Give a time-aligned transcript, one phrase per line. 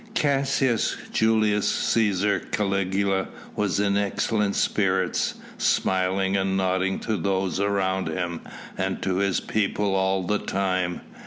[0.15, 8.41] Caius Julius Cæsar Caligula was in excellent spirits, smiling and nodding to those around him
[8.75, 11.01] and to his people all the time.